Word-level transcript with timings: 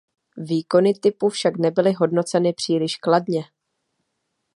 Výkony 0.37 0.93
typu 0.93 1.29
však 1.29 1.57
nebyly 1.57 1.93
hodnoceny 1.93 2.53
příliš 2.53 2.95
kladně. 2.97 3.43